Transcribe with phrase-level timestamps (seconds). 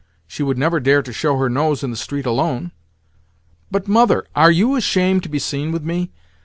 [0.25, 2.71] She would never dare to show her nose in the street alone."
[3.69, 6.09] "But, mother—" "Are you ashamed to be seen with me?